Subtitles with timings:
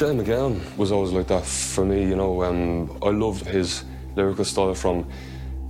[0.00, 2.42] Shane MacGowan was always like that for me, you know.
[2.42, 3.84] Um, I loved his
[4.16, 5.06] lyrical style from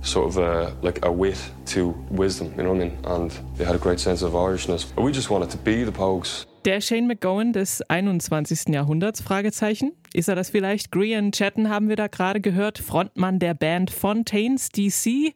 [0.03, 2.97] sort of a, like a wit to wisdom, you know what I mean?
[3.03, 4.85] And they had a great sense of Irishness.
[4.95, 6.45] We just wanted to be the Pogues.
[6.63, 8.73] Der Shane McGowan des 21.
[8.73, 9.19] Jahrhunderts?
[9.19, 9.91] Fragezeichen.
[10.13, 10.93] Ist er das vielleicht?
[10.93, 15.33] Grian Chatton haben wir da gerade gehört, Frontmann der Band Fontaines DC.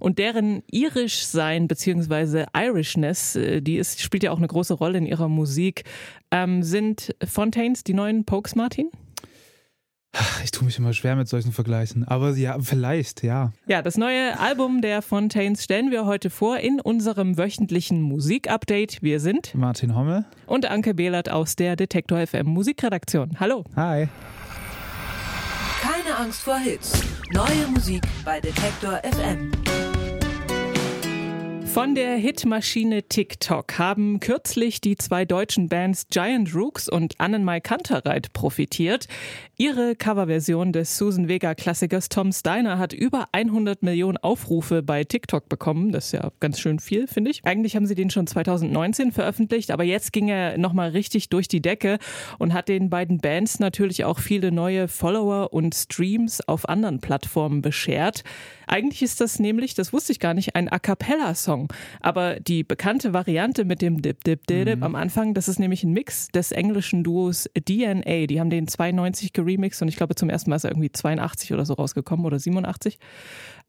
[0.00, 2.46] Und deren Irischsein bzw.
[2.54, 5.84] Irishness, äh, die ist, spielt ja auch eine große Rolle in ihrer Musik.
[6.30, 8.90] Ähm, sind Fontaines die neuen Pokes, Martin?
[10.42, 13.52] Ich tue mich immer schwer mit solchen Vergleichen, aber ja, vielleicht, ja.
[13.66, 19.02] Ja, das neue Album der Fontaines stellen wir heute vor in unserem wöchentlichen Musikupdate.
[19.02, 23.38] Wir sind Martin Hommel und Anke Behlert aus der Detektor FM Musikredaktion.
[23.38, 23.64] Hallo.
[23.76, 24.08] Hi.
[25.80, 27.02] Keine Angst vor Hits.
[27.32, 29.50] Neue Musik bei Detektor FM.
[31.74, 38.32] Von der Hitmaschine TikTok haben kürzlich die zwei deutschen Bands Giant Rooks und Annenmai Kantereit
[38.32, 39.06] profitiert.
[39.58, 45.48] Ihre Coverversion des Susan Vega Klassikers Tom Steiner hat über 100 Millionen Aufrufe bei TikTok
[45.48, 45.92] bekommen.
[45.92, 47.44] Das ist ja ganz schön viel, finde ich.
[47.44, 51.60] Eigentlich haben sie den schon 2019 veröffentlicht, aber jetzt ging er nochmal richtig durch die
[51.60, 51.98] Decke
[52.38, 57.60] und hat den beiden Bands natürlich auch viele neue Follower und Streams auf anderen Plattformen
[57.60, 58.24] beschert.
[58.68, 61.57] Eigentlich ist das nämlich, das wusste ich gar nicht, ein A Cappella-Song.
[62.00, 64.82] Aber die bekannte Variante mit dem Dip, Dip, Dip mhm.
[64.82, 68.26] am Anfang, das ist nämlich ein Mix des englischen Duos DNA.
[68.26, 71.52] Die haben den 92 geremixed und ich glaube zum ersten Mal ist er irgendwie 82
[71.52, 72.98] oder so rausgekommen oder 87.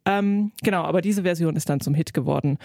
[0.06, 2.58] Ähm, genau, aber diese Version ist dann zum Hit geworden.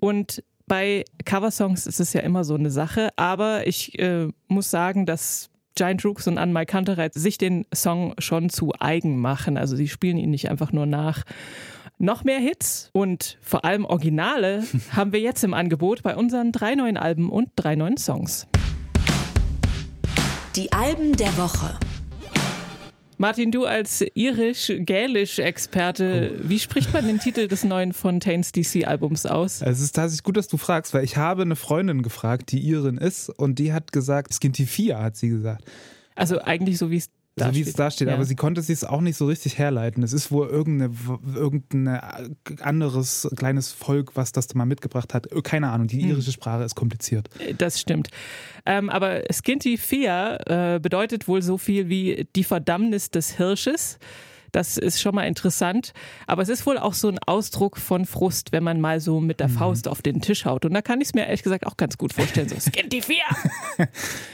[0.00, 5.06] Und bei Coversongs ist es ja immer so eine Sache, aber ich äh, muss sagen,
[5.06, 9.56] dass Giant Rooks und Anne Kantereit sich den Song schon zu eigen machen.
[9.56, 11.22] Also sie spielen ihn nicht einfach nur nach.
[12.00, 16.76] Noch mehr Hits und vor allem Originale haben wir jetzt im Angebot bei unseren drei
[16.76, 18.46] neuen Alben und drei neuen Songs.
[20.54, 21.76] Die Alben der Woche.
[23.16, 26.48] Martin, du als irisch-gälisch-Experte, oh.
[26.48, 29.60] wie spricht man den Titel des neuen Fontaines DC-Albums aus?
[29.60, 32.98] Es ist tatsächlich gut, dass du fragst, weil ich habe eine Freundin gefragt, die Irin
[32.98, 35.64] ist, und die hat gesagt, Skintifia hat sie gesagt.
[36.14, 38.14] Also eigentlich so wie es so wie es da steht, ja.
[38.14, 40.02] aber sie konnte es auch nicht so richtig herleiten.
[40.02, 40.96] Es ist wohl irgendein
[41.34, 42.02] irgendeine
[42.60, 45.28] anderes kleines Volk, was das mal mitgebracht hat.
[45.44, 46.10] Keine Ahnung, die hm.
[46.10, 47.28] irische Sprache ist kompliziert.
[47.58, 48.08] Das stimmt.
[48.66, 53.98] Ähm, aber Skinty Fia äh, bedeutet wohl so viel wie die Verdammnis des Hirsches.
[54.52, 55.92] Das ist schon mal interessant.
[56.26, 59.40] Aber es ist wohl auch so ein Ausdruck von Frust, wenn man mal so mit
[59.40, 59.52] der mhm.
[59.52, 60.64] Faust auf den Tisch haut.
[60.64, 62.48] Und da kann ich es mir ehrlich gesagt auch ganz gut vorstellen.
[62.48, 63.88] So, Skinty Fear!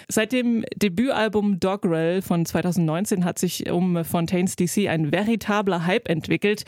[0.08, 6.64] Seit dem Debütalbum Dogrel von 2019 hat sich um Fontaines DC ein veritabler Hype entwickelt.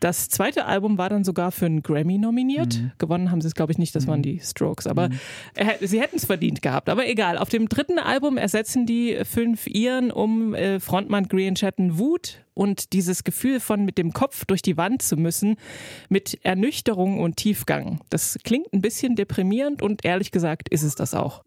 [0.00, 2.78] Das zweite Album war dann sogar für einen Grammy nominiert.
[2.78, 2.92] Mhm.
[2.98, 3.94] Gewonnen haben sie es, glaube ich, nicht.
[3.94, 4.10] Das mhm.
[4.10, 4.86] waren die Strokes.
[4.86, 5.18] Aber mhm.
[5.80, 6.88] sie hätten es verdient gehabt.
[6.88, 7.38] Aber egal.
[7.38, 12.92] Auf dem dritten Album ersetzen die fünf Iren um äh, Frontmann Green Chatten Wut und
[12.94, 15.56] dieses Gefühl von mit dem Kopf durch die Wand zu müssen,
[16.08, 18.00] mit Ernüchterung und Tiefgang.
[18.10, 21.44] Das klingt ein bisschen deprimierend und ehrlich gesagt ist es das auch.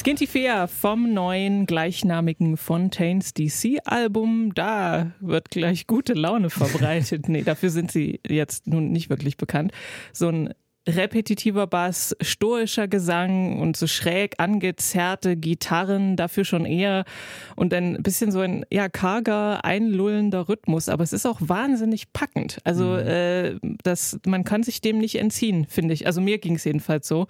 [0.00, 4.54] Skinty Fair vom neuen gleichnamigen Fontaines DC Album.
[4.54, 7.28] Da wird gleich gute Laune verbreitet.
[7.28, 9.72] nee, dafür sind sie jetzt nun nicht wirklich bekannt.
[10.14, 10.54] So ein
[10.88, 17.04] repetitiver Bass, stoischer Gesang und so schräg angezerrte Gitarren, dafür schon eher
[17.54, 22.56] und ein bisschen so ein ja karger, einlullender Rhythmus, aber es ist auch wahnsinnig packend.
[22.64, 23.06] Also mhm.
[23.06, 26.06] äh, das, man kann sich dem nicht entziehen, finde ich.
[26.06, 27.26] Also mir ging es jedenfalls so.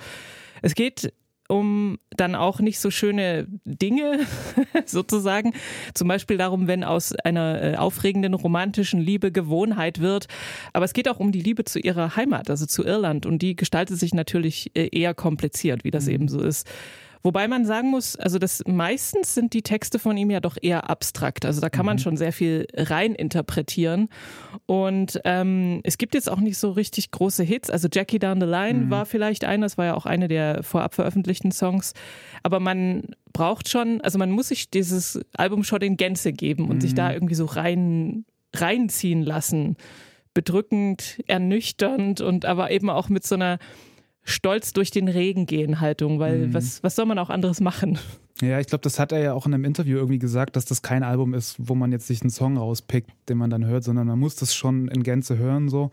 [0.63, 1.13] Es geht
[1.51, 4.21] um dann auch nicht so schöne Dinge
[4.87, 5.53] sozusagen.
[5.95, 10.29] Zum Beispiel darum, wenn aus einer äh, aufregenden romantischen Liebe Gewohnheit wird.
[10.73, 13.27] Aber es geht auch um die Liebe zu ihrer Heimat, also zu Irland.
[13.27, 16.13] Und die gestaltet sich natürlich äh, eher kompliziert, wie das mhm.
[16.13, 16.69] eben so ist.
[17.23, 20.89] Wobei man sagen muss, also das meistens sind die Texte von ihm ja doch eher
[20.89, 21.45] abstrakt.
[21.45, 22.01] Also da kann man mhm.
[22.01, 24.09] schon sehr viel rein interpretieren.
[24.67, 27.69] Und ähm, es gibt jetzt auch nicht so richtig große Hits.
[27.69, 28.91] Also Jackie Down the Line mhm.
[28.91, 31.93] war vielleicht einer, das war ja auch eine der vorab veröffentlichten Songs.
[32.43, 36.77] Aber man braucht schon, also man muss sich dieses Album schon in Gänze geben und
[36.77, 36.81] mhm.
[36.81, 38.25] sich da irgendwie so rein
[38.55, 39.77] reinziehen lassen.
[40.33, 43.59] Bedrückend, ernüchternd und aber eben auch mit so einer
[44.31, 46.55] Stolz durch den Regen gehen Haltung, weil mhm.
[46.55, 47.99] was, was soll man auch anderes machen?
[48.43, 50.81] Ja, ich glaube, das hat er ja auch in einem Interview irgendwie gesagt, dass das
[50.81, 54.07] kein Album ist, wo man jetzt sich einen Song rauspickt, den man dann hört, sondern
[54.07, 55.91] man muss das schon in Gänze hören so.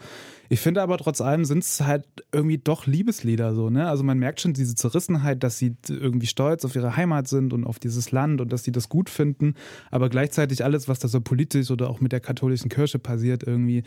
[0.48, 3.90] Ich finde aber trotz allem sind es halt irgendwie doch Liebeslieder so, ne?
[3.90, 7.66] Also man merkt schon diese Zerrissenheit, dass sie irgendwie stolz auf ihre Heimat sind und
[7.66, 9.56] auf dieses Land und dass sie das gut finden,
[9.92, 13.84] aber gleichzeitig alles, was da so politisch oder auch mit der katholischen Kirche passiert, irgendwie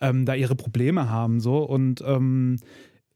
[0.00, 2.58] ähm, da ihre Probleme haben so und ähm,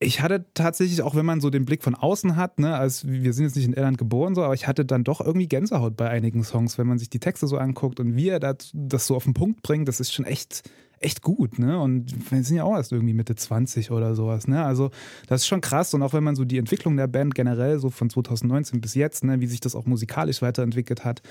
[0.01, 3.33] ich hatte tatsächlich, auch wenn man so den Blick von außen hat, ne, als wir
[3.33, 6.09] sind jetzt nicht in Irland geboren, so, aber ich hatte dann doch irgendwie Gänsehaut bei
[6.09, 9.17] einigen Songs, wenn man sich die Texte so anguckt und wie er das, das so
[9.17, 10.69] auf den Punkt bringt, das ist schon echt,
[10.99, 11.79] echt gut, ne?
[11.79, 14.65] Und wir sind ja auch erst irgendwie Mitte 20 oder sowas, ne?
[14.65, 14.91] Also,
[15.29, 15.95] das ist schon krass.
[15.95, 19.25] Und auch wenn man so die Entwicklung der Band generell so von 2019 bis jetzt,
[19.25, 21.23] ne, wie sich das auch musikalisch weiterentwickelt hat,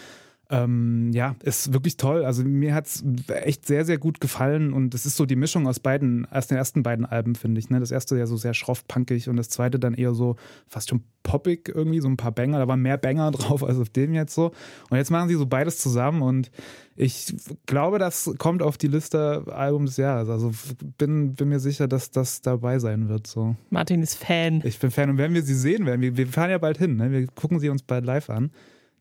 [0.50, 2.26] ähm, ja, ist wirklich toll.
[2.26, 5.68] Also mir hat es echt sehr, sehr gut gefallen und es ist so die Mischung
[5.68, 7.70] aus beiden, aus den ersten beiden Alben, finde ich.
[7.70, 7.80] Ne?
[7.80, 10.36] Das erste ja so sehr schroff, punkig und das zweite dann eher so
[10.68, 12.60] fast schon poppig irgendwie, so ein paar Banger.
[12.60, 14.52] Da waren mehr Banger drauf als auf dem jetzt so.
[14.90, 16.52] Und jetzt machen sie so beides zusammen und
[16.96, 17.34] ich
[17.66, 20.30] glaube, das kommt auf die Liste Album des Jahres.
[20.30, 20.52] Also
[20.98, 23.26] bin, bin mir sicher, dass das dabei sein wird.
[23.28, 23.56] So.
[23.70, 24.62] Martin ist Fan.
[24.66, 26.98] Ich bin Fan und wenn wir sie sehen werden, wir, wir fahren ja bald hin,
[26.98, 27.12] ne?
[27.12, 28.52] wir gucken sie uns bald live an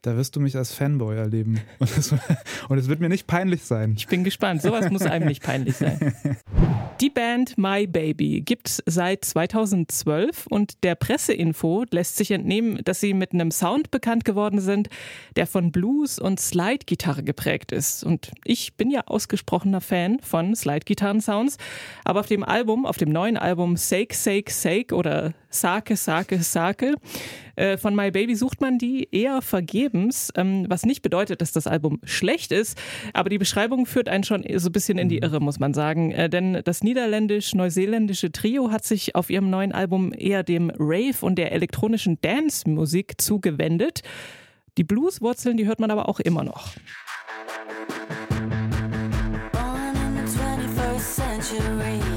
[0.02, 1.60] da wirst du mich als Fanboy erleben.
[1.78, 2.12] Und es,
[2.68, 3.94] und es wird mir nicht peinlich sein.
[3.96, 4.62] Ich bin gespannt.
[4.62, 6.14] Sowas muss einem nicht peinlich sein.
[7.00, 13.00] Die Band My Baby gibt es seit 2012 und der Presseinfo lässt sich entnehmen, dass
[13.00, 14.88] sie mit einem Sound bekannt geworden sind,
[15.34, 18.04] der von Blues und Slide-Gitarre geprägt ist.
[18.04, 21.56] Und ich bin ja ausgesprochener Fan von Slide-Gitarren-Sounds.
[22.04, 26.94] Aber auf dem Album, auf dem neuen Album Sake, Sake, Sake oder Sake, Sake, Sake
[27.56, 31.66] äh, von My Baby sucht man die eher vergebens, ähm, was nicht bedeutet, dass das
[31.66, 32.78] Album schlecht ist,
[33.12, 35.22] aber die Beschreibung führt einen schon so ein bisschen in die mhm.
[35.22, 36.12] Irre, muss man sagen.
[36.12, 41.36] Äh, denn das niederländisch-neuseeländische Trio hat sich auf ihrem neuen Album eher dem Rave und
[41.36, 44.02] der elektronischen Dance-Musik zugewendet.
[44.78, 46.70] Die Blues-Wurzeln, die hört man aber auch immer noch.
[49.52, 52.11] Born in the 21st century,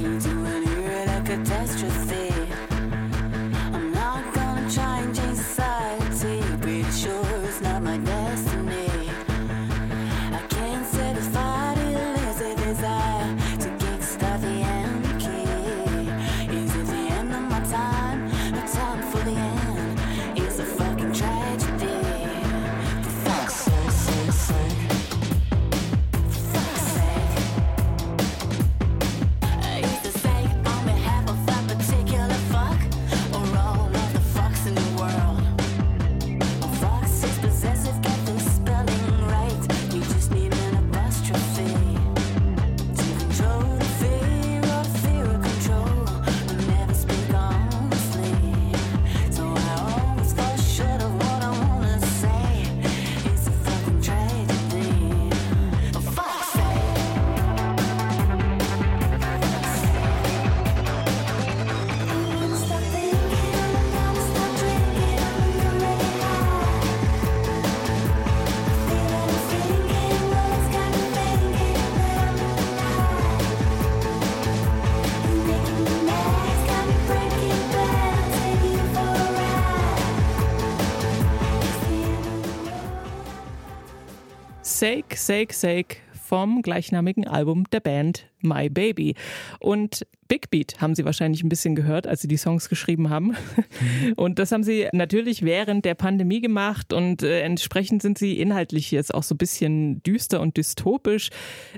[84.75, 89.15] Sake, Sake, Sake vom gleichnamigen Album der Band My Baby.
[89.61, 93.27] Und Big Beat haben Sie wahrscheinlich ein bisschen gehört, als Sie die Songs geschrieben haben.
[93.27, 94.13] Mhm.
[94.17, 98.91] Und das haben Sie natürlich während der Pandemie gemacht und äh, entsprechend sind Sie inhaltlich
[98.91, 101.29] jetzt auch so ein bisschen düster und dystopisch.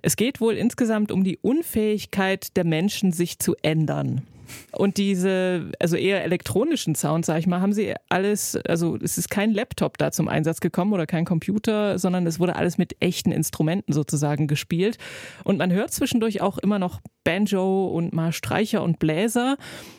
[0.01, 4.23] Es geht wohl insgesamt um die Unfähigkeit der Menschen, sich zu ändern.
[4.71, 9.29] Und diese, also eher elektronischen Sound, sag ich mal, haben sie alles, also es ist
[9.29, 13.31] kein Laptop da zum Einsatz gekommen oder kein Computer, sondern es wurde alles mit echten
[13.31, 14.97] Instrumenten sozusagen gespielt.
[15.43, 19.57] Und man hört zwischendurch auch immer noch Banjo und mal Streicher und Bläser.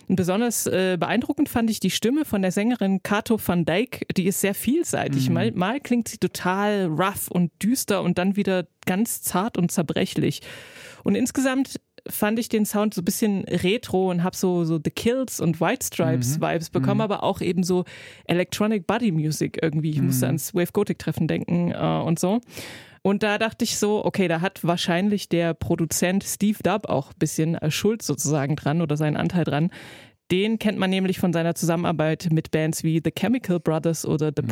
[0.09, 4.07] Und besonders äh, beeindruckend fand ich die Stimme von der Sängerin Kato van Dijk.
[4.17, 5.29] Die ist sehr vielseitig.
[5.29, 5.35] Mhm.
[5.35, 10.41] Mal, mal klingt sie total rough und düster und dann wieder ganz zart und zerbrechlich.
[11.05, 14.91] Und insgesamt fand ich den Sound so ein bisschen retro und habe so, so The
[14.91, 16.43] Kills und White Stripes mhm.
[16.43, 17.03] Vibes bekommen, mhm.
[17.03, 17.85] aber auch eben so
[18.25, 19.91] Electronic Body Music irgendwie.
[19.91, 20.31] Ich musste mhm.
[20.31, 22.41] ans Wave Gothic Treffen denken äh, und so.
[23.03, 27.19] Und da dachte ich so, okay, da hat wahrscheinlich der Produzent Steve Dubb auch ein
[27.19, 29.71] bisschen äh, Schuld sozusagen dran oder seinen Anteil dran.
[30.31, 34.43] Den kennt man nämlich von seiner Zusammenarbeit mit Bands wie The Chemical Brothers oder The
[34.43, 34.49] mhm.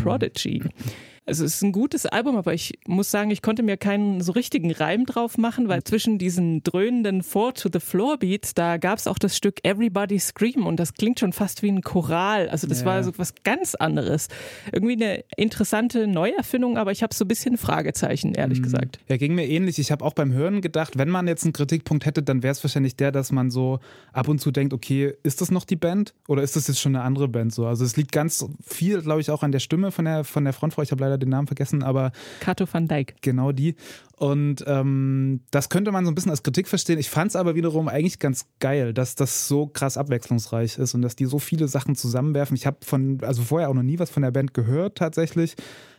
[1.26, 4.30] Also es ist ein gutes Album, aber ich muss sagen, ich konnte mir keinen so
[4.30, 8.98] richtigen Reim drauf machen, weil zwischen diesen dröhnenden Four to the Floor Beats, da gab
[8.98, 12.48] es auch das Stück Everybody Scream und das klingt schon fast wie ein Choral.
[12.48, 12.86] Also das ja.
[12.86, 14.28] war so was ganz anderes.
[14.72, 18.64] Irgendwie eine interessante Neuerfindung, aber ich habe so ein bisschen Fragezeichen, ehrlich mhm.
[18.64, 19.00] gesagt.
[19.08, 19.80] Ja, ging mir ähnlich.
[19.80, 22.62] Ich habe auch beim Hören gedacht, wenn man jetzt einen Kritikpunkt hätte, dann wäre es
[22.62, 23.80] wahrscheinlich der, dass man so
[24.12, 26.94] ab und zu denkt, okay, ist das noch die Band oder ist das jetzt schon
[26.94, 27.66] eine andere Band so?
[27.66, 30.52] Also es liegt ganz viel, glaube ich, auch an der Stimme von der, von der
[30.52, 30.82] Frontfrau.
[30.82, 32.12] Ich habe leider den Namen vergessen, aber.
[32.40, 33.16] Kato van Dijk.
[33.22, 33.76] Genau die.
[34.18, 36.98] Und ähm, das könnte man so ein bisschen als Kritik verstehen.
[36.98, 41.02] Ich fand es aber wiederum eigentlich ganz geil, dass das so krass abwechslungsreich ist und
[41.02, 42.56] dass die so viele Sachen zusammenwerfen.
[42.56, 45.54] Ich habe von, also vorher auch noch nie was von der Band gehört tatsächlich.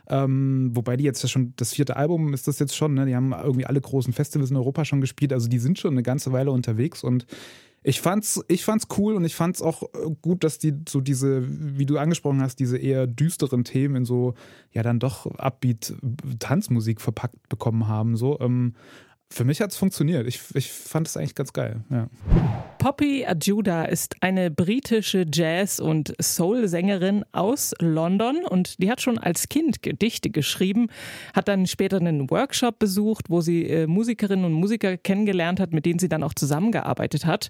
[0.09, 3.05] Ähm, wobei die jetzt ja schon, das vierte Album ist das jetzt schon, ne?
[3.05, 5.33] Die haben irgendwie alle großen Festivals in Europa schon gespielt.
[5.33, 7.25] Also die sind schon eine ganze Weile unterwegs und
[7.83, 11.43] ich fand's, ich fand's cool und ich fand's auch äh, gut, dass die so diese,
[11.47, 14.33] wie du angesprochen hast, diese eher düsteren Themen in so,
[14.71, 15.93] ja, dann doch Upbeat
[16.39, 18.17] Tanzmusik verpackt bekommen haben.
[18.17, 18.73] So, ähm,
[19.29, 20.25] für mich hat es funktioniert.
[20.25, 21.81] Ich, ich fand es eigentlich ganz geil.
[21.89, 22.09] Ja.
[22.77, 29.49] Poppy Ajuda ist eine britische Jazz- und Soul-Sängerin aus London und die hat schon als
[29.49, 30.87] Kind Gedichte geschrieben,
[31.33, 35.85] hat dann später einen Workshop besucht, wo sie äh, Musikerinnen und Musiker kennengelernt hat, mit
[35.85, 37.49] denen sie dann auch zusammengearbeitet hat.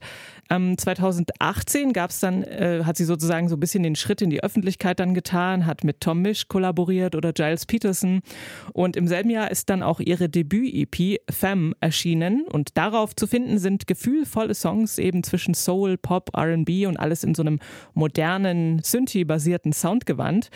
[0.49, 4.29] Ähm, 2018 gab es dann, äh, hat sie sozusagen so ein bisschen den Schritt in
[4.29, 8.21] die Öffentlichkeit dann getan, hat mit Tom Misch kollaboriert oder Giles Peterson
[8.73, 13.57] und im selben Jahr ist dann auch ihre Debüt-EP Femme erschienen und darauf zu finden
[13.57, 17.59] sind gefühlvolle Songs eben zwischen Soul, Pop, RB und alles in so einem
[17.93, 20.49] modernen, Synthi-basierten Soundgewand.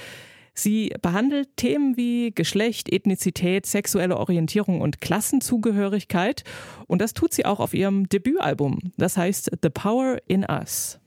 [0.53, 6.43] Sie behandelt Themen wie Geschlecht, Ethnizität, sexuelle Orientierung und Klassenzugehörigkeit.
[6.87, 8.79] Und das tut sie auch auf ihrem Debütalbum.
[8.97, 10.99] Das heißt The Power in Us.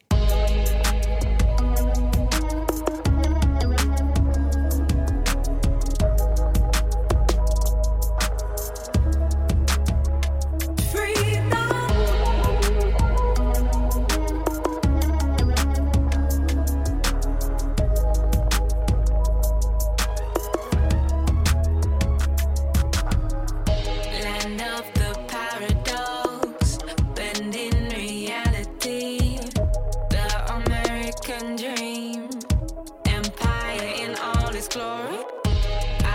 [34.75, 35.23] exploring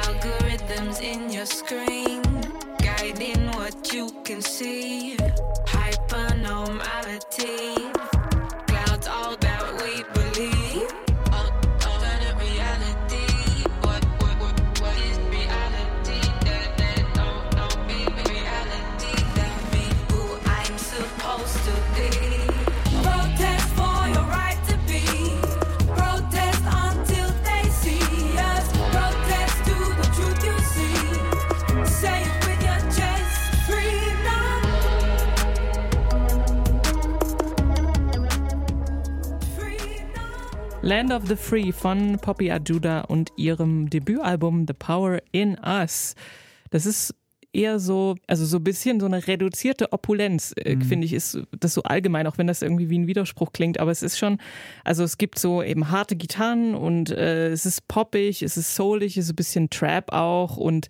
[0.03, 2.21] algorithms in your screen,
[2.79, 5.15] guiding what you can see.
[5.65, 7.88] Hypernormality.
[40.89, 46.15] Land of the Free von Poppy Ajuda und ihrem Debütalbum The Power in Us.
[46.71, 47.13] Das ist
[47.53, 50.81] eher so, also so ein bisschen so eine reduzierte Opulenz, äh, mhm.
[50.81, 53.91] finde ich, ist das so allgemein, auch wenn das irgendwie wie ein Widerspruch klingt, aber
[53.91, 54.39] es ist schon,
[54.83, 59.15] also es gibt so eben harte Gitarren und äh, es ist poppig, es ist soulig,
[59.15, 60.87] es ist ein bisschen Trap auch und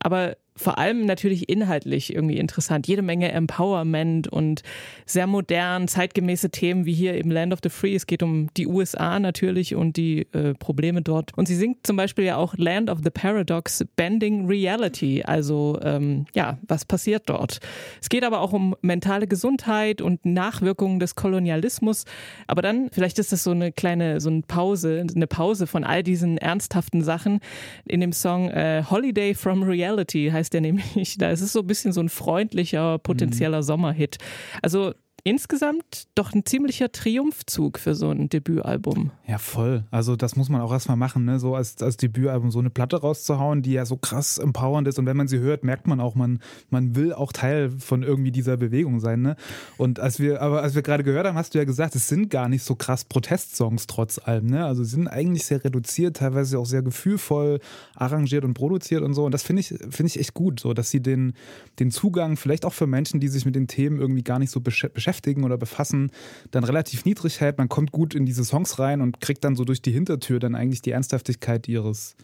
[0.00, 2.86] aber vor allem natürlich inhaltlich irgendwie interessant.
[2.86, 4.62] Jede Menge Empowerment und
[5.06, 7.94] sehr modern, zeitgemäße Themen wie hier im Land of the Free.
[7.94, 11.36] Es geht um die USA natürlich und die äh, Probleme dort.
[11.36, 15.22] Und sie singt zum Beispiel ja auch Land of the Paradox, Bending Reality.
[15.22, 17.60] Also ähm, ja, was passiert dort?
[18.00, 22.04] Es geht aber auch um mentale Gesundheit und Nachwirkungen des Kolonialismus.
[22.46, 26.02] Aber dann, vielleicht ist das so eine kleine, so eine Pause, eine Pause von all
[26.02, 27.40] diesen ernsthaften Sachen
[27.86, 31.16] in dem Song äh, Holiday from Reality heißt der nämlich.
[31.18, 33.62] Da ist es so ein bisschen so ein freundlicher, potenzieller mhm.
[33.62, 34.18] Sommerhit.
[34.60, 34.92] Also
[35.24, 39.12] insgesamt doch ein ziemlicher Triumphzug für so ein Debütalbum.
[39.26, 39.84] Ja, voll.
[39.92, 41.38] Also das muss man auch erstmal machen, ne?
[41.38, 45.06] so als, als Debütalbum so eine Platte rauszuhauen, die ja so krass empowernd ist und
[45.06, 48.56] wenn man sie hört, merkt man auch, man, man will auch Teil von irgendwie dieser
[48.56, 49.22] Bewegung sein.
[49.22, 49.36] Ne?
[49.76, 52.28] Und als wir, aber als wir gerade gehört haben, hast du ja gesagt, es sind
[52.28, 54.46] gar nicht so krass Protestsongs trotz allem.
[54.46, 54.66] Ne?
[54.66, 57.60] Also sie sind eigentlich sehr reduziert, teilweise auch sehr gefühlvoll
[57.94, 59.24] arrangiert und produziert und so.
[59.24, 61.34] Und das finde ich, finde ich echt gut, so dass sie den,
[61.78, 64.60] den Zugang, vielleicht auch für Menschen, die sich mit den Themen irgendwie gar nicht so
[64.60, 66.10] beschäftigen, beschäftigen oder befassen,
[66.50, 67.58] dann relativ niedrig hält.
[67.58, 70.54] Man kommt gut in diese Songs rein und kriegt dann so durch die Hintertür dann
[70.54, 72.16] eigentlich die Ernsthaftigkeit ihres,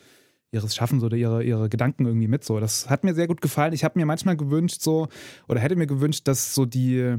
[0.50, 2.45] ihres Schaffens oder ihre, ihre Gedanken irgendwie mit.
[2.45, 3.75] So, das hat mir sehr gut gefallen.
[3.75, 5.09] Ich habe mir manchmal gewünscht, so,
[5.49, 7.18] oder hätte mir gewünscht, dass so die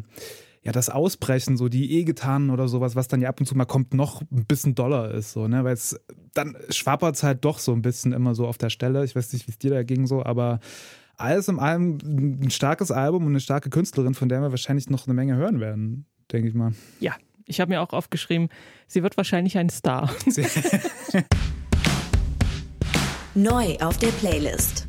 [0.62, 3.64] ja, das Ausbrechen, so die E-Gitarren oder sowas, was dann ja ab und zu mal
[3.64, 5.98] kommt, noch ein bisschen doller ist, so, ne, weil es
[6.34, 9.06] dann schwappert es halt doch so ein bisschen immer so auf der Stelle.
[9.06, 10.60] Ich weiß nicht, wie es dir da ging so, aber
[11.20, 11.98] alles in allem
[12.42, 15.60] ein starkes Album und eine starke Künstlerin, von der wir wahrscheinlich noch eine Menge hören
[15.60, 16.74] werden, denke ich mal.
[17.00, 18.50] Ja, ich habe mir auch aufgeschrieben,
[18.88, 20.10] sie wird wahrscheinlich ein Star.
[23.36, 24.88] Neu auf der Playlist.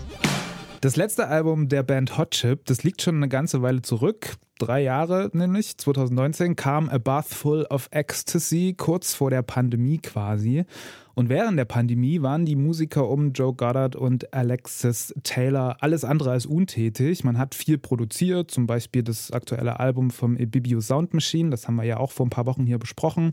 [0.80, 4.36] Das letzte Album der Band Hot Chip, das liegt schon eine ganze Weile zurück.
[4.60, 10.66] Drei Jahre nämlich, 2019 kam A Bath Full of Ecstasy, kurz vor der Pandemie quasi.
[11.14, 16.32] Und während der Pandemie waren die Musiker um Joe Goddard und Alexis Taylor alles andere
[16.32, 17.24] als untätig.
[17.24, 21.76] Man hat viel produziert, zum Beispiel das aktuelle Album vom Ibibio Sound Machine, das haben
[21.76, 23.32] wir ja auch vor ein paar Wochen hier besprochen.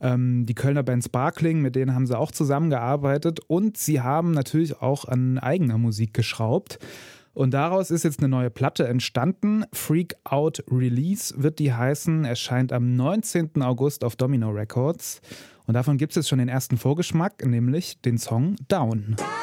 [0.00, 4.80] Ähm, die Kölner Band Sparkling, mit denen haben sie auch zusammengearbeitet und sie haben natürlich
[4.80, 6.78] auch an eigener Musik geschraubt.
[7.34, 9.64] Und daraus ist jetzt eine neue Platte entstanden.
[9.72, 13.62] Freak Out Release wird die heißen, erscheint am 19.
[13.62, 15.20] August auf Domino Records.
[15.66, 19.16] Und davon gibt es jetzt schon den ersten Vorgeschmack, nämlich den Song Down.
[19.16, 19.41] Down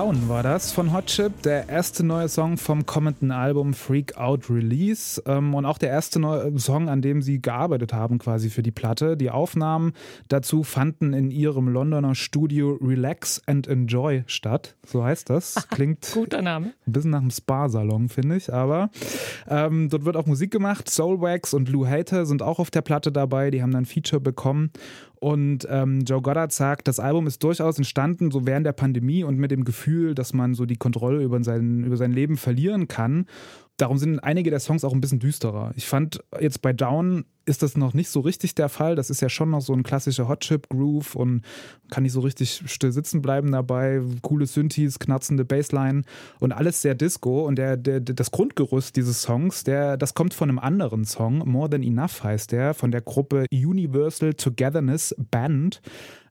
[0.00, 5.22] war das von Hot Chip, der erste neue Song vom kommenden Album Freak Out Release
[5.26, 8.70] ähm, und auch der erste neue Song, an dem sie gearbeitet haben quasi für die
[8.70, 9.18] Platte.
[9.18, 9.92] Die Aufnahmen
[10.28, 15.68] dazu fanden in ihrem Londoner Studio Relax and Enjoy statt, so heißt das.
[15.70, 16.72] Klingt guter Name.
[16.86, 18.88] Ein bisschen nach einem Spa-Salon, finde ich, aber
[19.48, 20.88] ähm, dort wird auch Musik gemacht.
[20.88, 24.70] Soulwax und Lou Hater sind auch auf der Platte dabei, die haben dann Feature bekommen
[25.20, 29.36] und ähm, Joe Goddard sagt, das Album ist durchaus entstanden, so während der Pandemie und
[29.38, 33.26] mit dem Gefühl, dass man so die Kontrolle über sein, über sein Leben verlieren kann.
[33.80, 35.72] Darum sind einige der Songs auch ein bisschen düsterer.
[35.74, 38.94] Ich fand jetzt bei Down ist das noch nicht so richtig der Fall.
[38.94, 41.42] Das ist ja schon noch so ein klassischer Hot Chip Groove und
[41.90, 44.02] kann nicht so richtig still sitzen bleiben dabei.
[44.20, 46.02] Coole Synthes, knarzende Bassline
[46.38, 47.46] und alles sehr Disco.
[47.46, 51.38] Und der, der, das Grundgerüst dieses Songs, der, das kommt von einem anderen Song.
[51.48, 55.80] More Than Enough heißt der, von der Gruppe Universal Togetherness Band.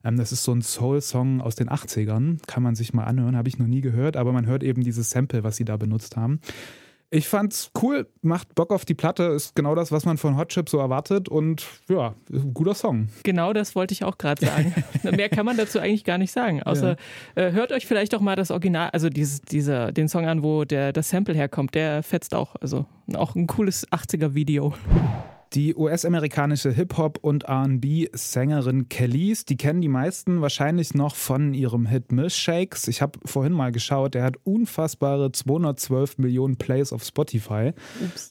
[0.04, 2.38] Ähm, das ist so ein Soul-Song aus den 80ern.
[2.46, 5.10] Kann man sich mal anhören, habe ich noch nie gehört, aber man hört eben dieses
[5.10, 6.40] Sample, was sie da benutzt haben.
[7.12, 10.50] Ich fand's cool, macht Bock auf die Platte, ist genau das, was man von Hot
[10.50, 12.14] Chip so erwartet und ja,
[12.54, 13.08] guter Song.
[13.24, 14.72] Genau das wollte ich auch gerade sagen.
[15.16, 16.96] Mehr kann man dazu eigentlich gar nicht sagen, außer
[17.34, 17.42] ja.
[17.42, 20.64] äh, hört euch vielleicht doch mal das Original, also dieses, dieser, den Song an, wo
[20.64, 24.72] der, das Sample herkommt, der fetzt auch, also auch ein cooles 80er Video.
[25.52, 32.12] Die US-amerikanische Hip-Hop- und RB-Sängerin Kellys, die kennen die meisten wahrscheinlich noch von ihrem Hit
[32.12, 32.86] Milkshakes.
[32.86, 37.72] Ich habe vorhin mal geschaut, der hat unfassbare 212 Millionen Plays auf Spotify.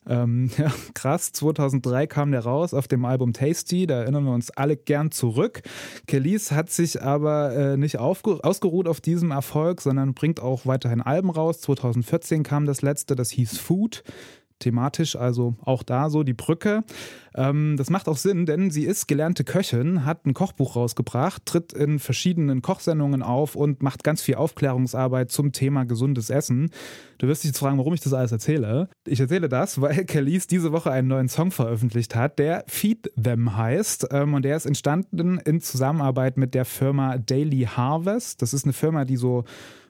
[0.08, 4.50] Ähm, ja, krass, 2003 kam der raus auf dem Album Tasty, da erinnern wir uns
[4.52, 5.62] alle gern zurück.
[6.08, 11.32] Kellys hat sich aber äh, nicht ausgeruht auf diesem Erfolg, sondern bringt auch weiterhin Alben
[11.32, 11.60] raus.
[11.60, 14.04] 2014 kam das letzte, das hieß Food
[14.60, 16.84] thematisch, also auch da so die Brücke.
[17.36, 21.74] Ähm, das macht auch Sinn, denn sie ist gelernte Köchin, hat ein Kochbuch rausgebracht, tritt
[21.74, 26.72] in verschiedenen Kochsendungen auf und macht ganz viel Aufklärungsarbeit zum Thema gesundes Essen.
[27.18, 28.90] Du wirst dich jetzt fragen, warum ich das alles erzähle.
[29.06, 33.56] Ich erzähle das, weil Kellys diese Woche einen neuen Song veröffentlicht hat, der Feed Them
[33.56, 34.08] heißt.
[34.12, 38.42] Ähm, und der ist entstanden in Zusammenarbeit mit der Firma Daily Harvest.
[38.42, 39.44] Das ist eine Firma, die so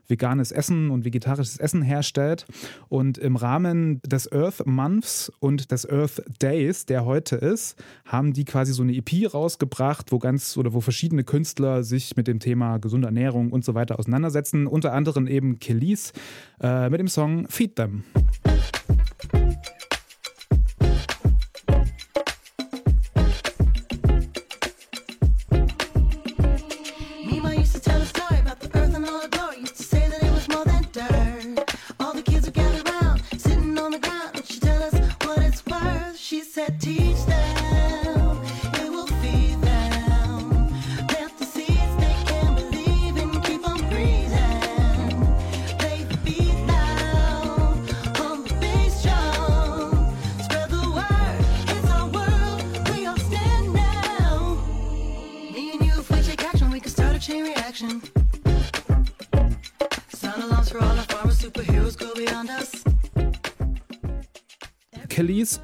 [0.09, 2.45] veganes Essen und vegetarisches Essen herstellt.
[2.89, 8.45] Und im Rahmen des Earth Months und des Earth Days, der heute ist, haben die
[8.45, 12.77] quasi so eine EP rausgebracht, wo ganz oder wo verschiedene Künstler sich mit dem Thema
[12.77, 14.67] gesunde Ernährung und so weiter auseinandersetzen.
[14.67, 16.13] Unter anderem eben Kelis
[16.61, 18.03] äh, mit dem Song Feed Them.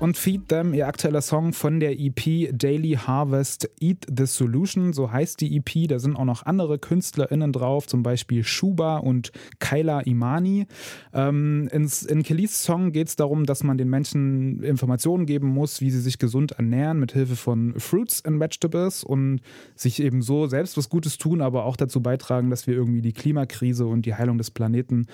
[0.06, 5.12] Und Feed Them, ihr aktueller Song von der EP Daily Harvest Eat the Solution, so
[5.12, 5.88] heißt die EP.
[5.88, 10.68] Da sind auch noch andere KünstlerInnen drauf, zum Beispiel Shuba und Kyla Imani.
[11.12, 15.82] Ähm, ins, in Kellys Song geht es darum, dass man den Menschen Informationen geben muss,
[15.82, 19.42] wie sie sich gesund ernähren, mit Hilfe von Fruits and Vegetables und
[19.76, 23.14] sich eben so selbst was Gutes tun, aber auch dazu beitragen, dass wir irgendwie die
[23.14, 25.08] Klimakrise und die Heilung des Planeten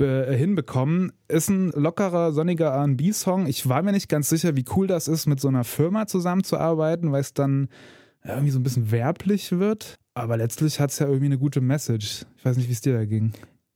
[0.00, 1.12] hinbekommen.
[1.28, 3.46] Ist ein lockerer, sonniger RB-Song.
[3.46, 7.12] Ich war mir nicht ganz sicher, wie cool das ist, mit so einer Firma zusammenzuarbeiten,
[7.12, 7.68] weil es dann
[8.24, 9.96] irgendwie so ein bisschen werblich wird.
[10.14, 12.24] Aber letztlich hat es ja irgendwie eine gute Message.
[12.36, 13.32] Ich weiß nicht, wie es dir da ging.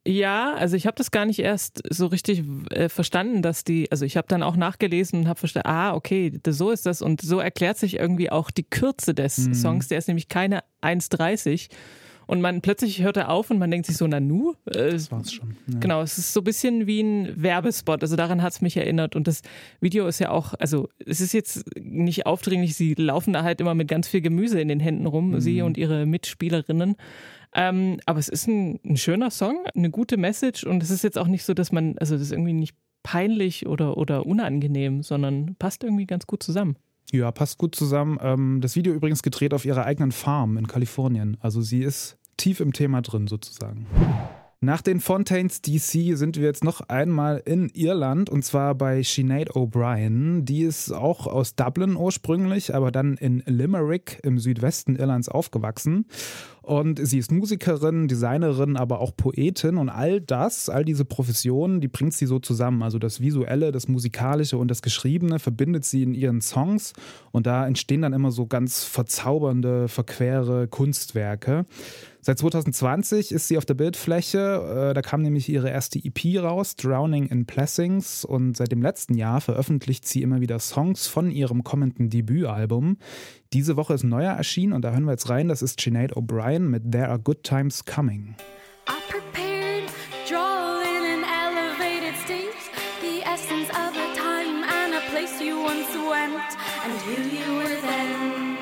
[0.06, 4.04] Ja, also ich habe das gar nicht erst so richtig äh, verstanden, dass die, also
[4.04, 7.38] ich habe dann auch nachgelesen und habe verstanden, ah, okay, so ist das und so
[7.38, 9.54] erklärt sich irgendwie auch die Kürze des mhm.
[9.54, 9.88] Songs.
[9.88, 11.70] Der ist nämlich keine 1,30
[12.26, 14.54] und man plötzlich hört er auf und man denkt sich so, Nanu?
[14.66, 15.56] Äh, das war's schon.
[15.66, 15.78] Ja.
[15.78, 18.02] Genau, es ist so ein bisschen wie ein Werbespot.
[18.02, 19.16] Also daran hat es mich erinnert.
[19.16, 19.42] Und das
[19.80, 23.74] Video ist ja auch, also es ist jetzt nicht aufdringlich, sie laufen da halt immer
[23.74, 25.40] mit ganz viel Gemüse in den Händen rum, mhm.
[25.40, 26.96] sie und ihre Mitspielerinnen.
[27.54, 31.18] Ähm, aber es ist ein, ein schöner Song, eine gute Message und es ist jetzt
[31.18, 35.54] auch nicht so, dass man, also das ist irgendwie nicht peinlich oder, oder unangenehm, sondern
[35.56, 36.76] passt irgendwie ganz gut zusammen.
[37.14, 38.18] Ja, passt gut zusammen.
[38.20, 41.36] Ähm, das Video übrigens gedreht auf ihrer eigenen Farm in Kalifornien.
[41.38, 43.86] Also sie ist tief im Thema drin sozusagen.
[44.64, 49.50] Nach den Fontaines DC sind wir jetzt noch einmal in Irland und zwar bei Sinead
[49.50, 50.46] O'Brien.
[50.46, 56.06] Die ist auch aus Dublin ursprünglich, aber dann in Limerick im Südwesten Irlands aufgewachsen.
[56.62, 61.88] Und sie ist Musikerin, Designerin, aber auch Poetin und all das, all diese Professionen, die
[61.88, 62.82] bringt sie so zusammen.
[62.82, 66.94] Also das Visuelle, das Musikalische und das Geschriebene verbindet sie in ihren Songs
[67.32, 71.66] und da entstehen dann immer so ganz verzaubernde, verquere Kunstwerke.
[72.26, 74.38] Seit 2020 ist sie auf der Bildfläche.
[74.88, 78.24] Äh, da kam nämlich ihre erste EP raus, Drowning in Blessings.
[78.24, 82.96] Und seit dem letzten Jahr veröffentlicht sie immer wieder Songs von ihrem kommenden Debütalbum.
[83.52, 85.48] Diese Woche ist ein neuer erschienen und da hören wir jetzt rein.
[85.48, 88.36] Das ist Sinead O'Brien mit There Are Good Times Coming.
[96.84, 98.53] and here you were then.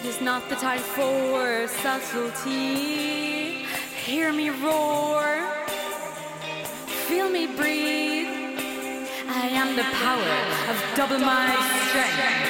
[0.00, 3.66] It is not the time for subtlety.
[4.02, 5.44] Hear me roar,
[7.06, 8.56] feel me breathe.
[9.28, 10.36] I am the power
[10.70, 12.40] of double my strength.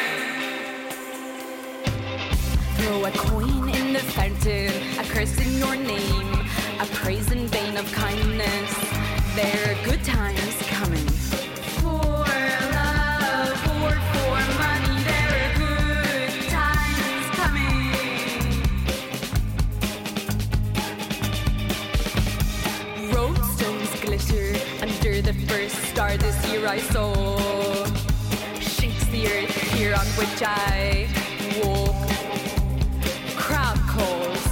[2.77, 6.33] Throw a coin in the fountain, a curse in your name,
[6.79, 8.77] a praise in vain of kindness.
[9.35, 10.70] There are good times
[26.33, 26.67] coming.
[26.67, 27.87] I saw
[28.61, 31.09] shakes the earth here on which I
[31.63, 31.97] walk.
[33.37, 34.43] Crowd calls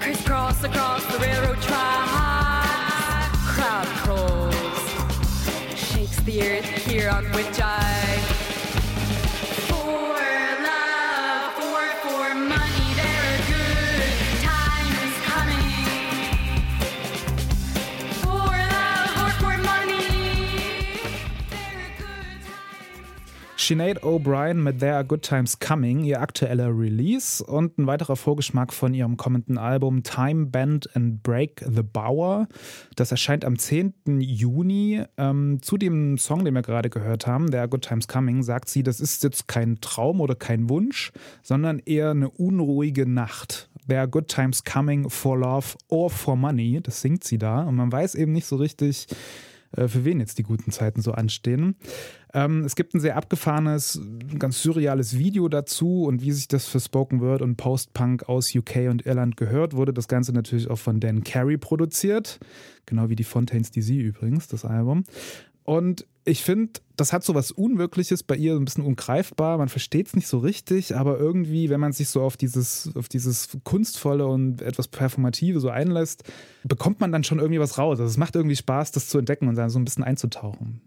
[0.00, 3.38] crisscross across the railroad tracks.
[3.54, 4.54] Crowd crawls
[5.76, 8.01] shakes the earth here on which I.
[23.64, 28.72] Sinead O'Brien mit There Are Good Times Coming, ihr aktueller Release und ein weiterer Vorgeschmack
[28.72, 32.48] von ihrem kommenden Album Time Bend and Break the Bower.
[32.96, 33.94] Das erscheint am 10.
[34.18, 35.04] Juni.
[35.16, 38.68] Ähm, zu dem Song, den wir gerade gehört haben, There Are Good Times Coming, sagt
[38.68, 41.12] sie, das ist jetzt kein Traum oder kein Wunsch,
[41.44, 43.70] sondern eher eine unruhige Nacht.
[43.86, 46.80] There are good times coming for love or for money.
[46.82, 47.62] Das singt sie da.
[47.62, 49.06] Und man weiß eben nicht so richtig,
[49.76, 51.76] für wen jetzt die guten Zeiten so anstehen.
[52.34, 54.00] Ähm, es gibt ein sehr abgefahrenes,
[54.38, 58.88] ganz surreales Video dazu und wie sich das für Spoken Word und Post-Punk aus UK
[58.90, 62.40] und Irland gehört, wurde das Ganze natürlich auch von Dan Carey produziert.
[62.86, 65.04] Genau wie die Fontaines DC übrigens, das Album.
[65.64, 69.58] Und ich finde, das hat so was Unwirkliches bei ihr, so ein bisschen ungreifbar.
[69.58, 73.08] Man versteht es nicht so richtig, aber irgendwie, wenn man sich so auf dieses, auf
[73.08, 76.24] dieses Kunstvolle und etwas Performative so einlässt,
[76.64, 77.98] bekommt man dann schon irgendwie was raus.
[77.98, 80.80] Also es macht irgendwie Spaß, das zu entdecken und dann so ein bisschen einzutauchen.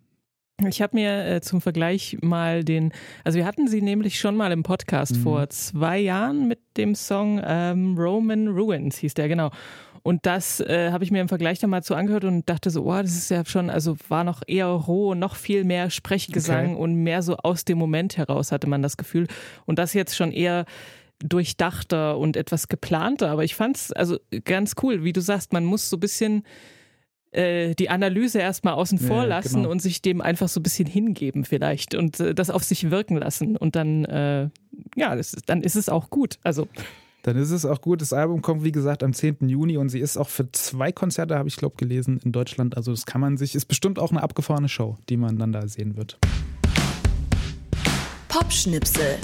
[0.65, 2.93] Ich habe mir äh, zum Vergleich mal den,
[3.25, 5.21] also wir hatten sie nämlich schon mal im Podcast Mhm.
[5.21, 9.51] vor zwei Jahren mit dem Song ähm, Roman Ruins, hieß der, genau.
[10.05, 12.83] Und das äh, habe ich mir im Vergleich dann mal zu angehört und dachte so,
[12.85, 16.79] oh, das ist ja schon, also war noch eher roh, noch viel mehr Sprechgesang Okay.
[16.79, 19.25] und mehr so aus dem Moment heraus hatte man das Gefühl.
[19.65, 20.65] Und das jetzt schon eher
[21.23, 23.31] durchdachter und etwas geplanter.
[23.31, 26.43] Aber ich fand's also ganz cool, wie du sagst, man muss so ein bisschen
[27.31, 29.71] äh, die Analyse erstmal außen Ja, vor lassen genau.
[29.71, 33.17] und sich dem einfach so ein bisschen hingeben vielleicht und äh, das auf sich wirken
[33.17, 33.57] lassen.
[33.57, 34.49] Und dann, äh,
[34.95, 36.37] ja, ist, dann ist es auch gut.
[36.43, 36.67] Also
[37.25, 38.01] Dann ist es auch gut.
[38.01, 39.49] Das Album kommt, wie gesagt, am 10.
[39.49, 42.77] Juni und sie ist auch für zwei Konzerte, habe ich glaube gelesen, in Deutschland.
[42.77, 45.67] Also das kann man sich, ist bestimmt auch eine abgefahrene Show, die man dann da
[45.67, 46.19] sehen wird.
[48.27, 49.17] Popschnipsel.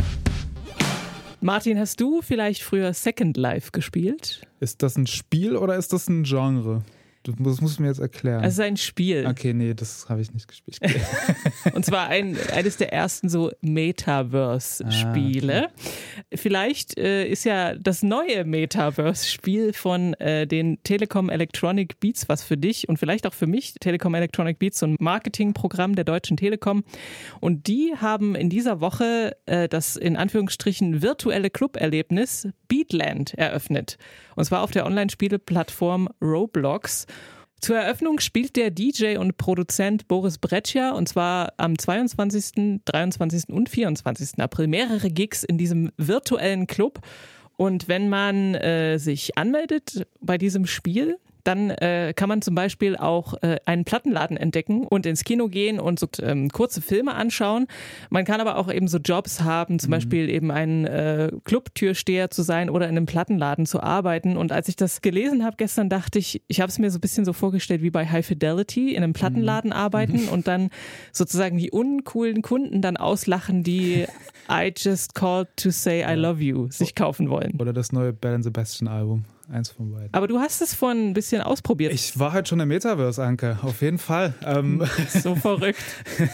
[1.41, 4.47] Martin, hast du vielleicht früher Second Life gespielt?
[4.59, 6.81] Ist das ein Spiel oder ist das ein Genre?
[7.23, 8.43] Du- Das musst du mir jetzt erklären.
[8.43, 9.25] Es ist ein Spiel.
[9.27, 10.79] okay, nee, das habe ich nicht gespielt.
[11.73, 15.69] Und zwar ein, eines der ersten so Metaverse-Spiele.
[16.33, 22.57] Vielleicht äh, ist ja das neue Metaverse-Spiel von äh, den Telekom Electronic Beats was für
[22.57, 23.75] dich und vielleicht auch für mich.
[23.79, 26.83] Telekom Electronic Beats, so ein Marketingprogramm der Deutschen Telekom.
[27.39, 33.97] Und die haben in dieser Woche äh, das in Anführungsstrichen virtuelle Club-Erlebnis Beatland eröffnet.
[34.35, 37.05] Und zwar auf der Online-Spieleplattform Roblox.
[37.61, 43.49] Zur Eröffnung spielt der DJ und Produzent Boris Bretscher und zwar am 22., 23.
[43.49, 44.39] und 24.
[44.39, 47.01] April mehrere Gigs in diesem virtuellen Club.
[47.57, 52.95] Und wenn man äh, sich anmeldet bei diesem Spiel, dann äh, kann man zum Beispiel
[52.95, 57.67] auch äh, einen Plattenladen entdecken und ins Kino gehen und so ähm, kurze Filme anschauen.
[58.09, 62.41] Man kann aber auch eben so Jobs haben, zum Beispiel eben ein äh, Clubtürsteher zu
[62.43, 64.37] sein oder in einem Plattenladen zu arbeiten.
[64.37, 67.01] Und als ich das gelesen habe gestern, dachte ich, ich habe es mir so ein
[67.01, 70.69] bisschen so vorgestellt wie bei High Fidelity, in einem Plattenladen arbeiten und dann
[71.11, 74.05] sozusagen die uncoolen Kunden dann auslachen, die
[74.49, 77.57] I just called to say I love you sich kaufen wollen.
[77.59, 79.25] oder das neue Bell Sebastian Album.
[79.51, 80.13] Eins von beiden.
[80.13, 81.91] Aber du hast es vorhin ein bisschen ausprobiert.
[81.93, 84.33] Ich war halt schon im Metaverse, Anke, auf jeden Fall.
[84.45, 85.83] Ähm, so verrückt.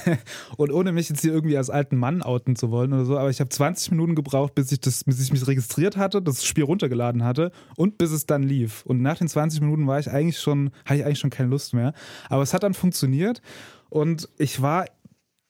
[0.58, 3.32] und ohne mich jetzt hier irgendwie als alten Mann outen zu wollen oder so, aber
[3.32, 6.64] ich habe 20 Minuten gebraucht, bis ich, das, bis ich mich registriert hatte, das Spiel
[6.64, 8.86] runtergeladen hatte und bis es dann lief.
[8.86, 11.74] Und nach den 20 Minuten war ich eigentlich schon, hatte ich eigentlich schon keine Lust
[11.74, 11.94] mehr.
[12.30, 13.42] Aber es hat dann funktioniert
[13.90, 14.86] und ich war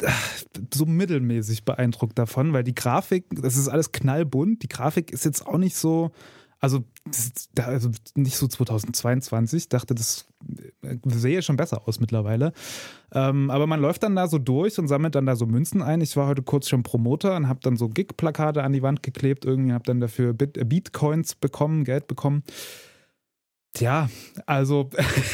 [0.01, 0.09] äh,
[0.73, 4.63] so mittelmäßig beeindruckt davon, weil die Grafik, das ist alles knallbunt.
[4.63, 6.11] Die Grafik ist jetzt auch nicht so,
[6.59, 9.63] also, das also nicht so 2022.
[9.63, 10.25] Ich dachte, das
[10.81, 12.51] äh, sehe schon besser aus mittlerweile.
[13.13, 16.01] Ähm, aber man läuft dann da so durch und sammelt dann da so Münzen ein.
[16.01, 19.45] Ich war heute kurz schon Promoter und habe dann so Gig-Plakate an die Wand geklebt.
[19.45, 22.43] Irgendwie habe dann dafür Bit äh, Bitcoins bekommen, Geld bekommen.
[23.73, 24.09] Tja,
[24.47, 24.89] also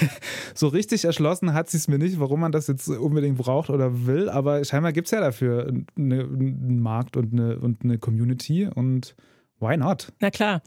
[0.53, 4.05] so richtig erschlossen hat sie es mir nicht, warum man das jetzt unbedingt braucht oder
[4.05, 8.67] will, aber scheinbar gibt es ja dafür eine, einen Markt und eine, und eine Community
[8.67, 9.15] und
[9.63, 10.11] Why not?
[10.19, 10.61] Na klar.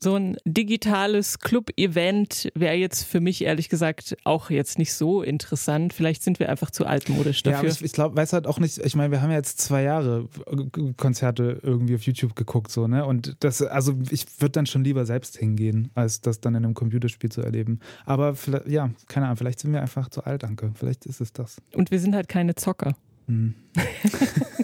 [0.00, 5.94] So ein digitales Club-Event wäre jetzt für mich ehrlich gesagt auch jetzt nicht so interessant.
[5.94, 7.58] Vielleicht sind wir einfach zu altmodisch Ja, dafür.
[7.60, 9.82] aber ich, ich glaube, weiß halt auch nicht, ich meine, wir haben ja jetzt zwei
[9.82, 13.06] Jahre äh, Konzerte irgendwie auf YouTube geguckt, so, ne?
[13.06, 16.74] Und das, also ich würde dann schon lieber selbst hingehen, als das dann in einem
[16.74, 17.80] Computerspiel zu erleben.
[18.04, 20.70] Aber vielleicht, ja, keine Ahnung, vielleicht sind wir einfach zu alt, danke.
[20.74, 21.62] Vielleicht ist es das.
[21.72, 22.94] Und wir sind halt keine Zocker.
[23.26, 23.54] Hm.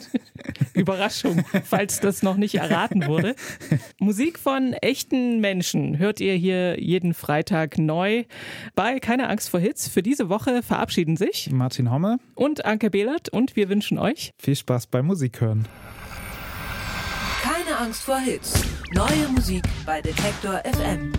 [0.75, 3.35] Überraschung, falls das noch nicht erraten wurde.
[3.99, 8.25] Musik von echten Menschen hört ihr hier jeden Freitag neu
[8.75, 9.89] bei Keine Angst vor Hits.
[9.89, 14.57] Für diese Woche verabschieden sich Martin Homme, und Anke Behlert und wir wünschen euch viel
[14.57, 15.67] Spaß beim Musik hören.
[17.43, 18.63] Keine Angst vor Hits.
[18.93, 21.13] Neue Musik bei Detektor FM.